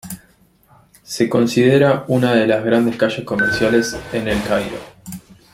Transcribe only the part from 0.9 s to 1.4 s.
Se